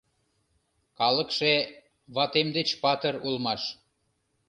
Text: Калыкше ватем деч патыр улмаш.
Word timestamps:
Калыкше 0.97 1.53
ватем 2.15 2.47
деч 2.57 2.69
патыр 2.81 3.15
улмаш. 3.25 3.61